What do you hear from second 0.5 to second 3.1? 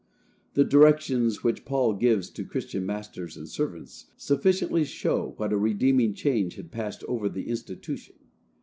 The directions which Paul gives to Christian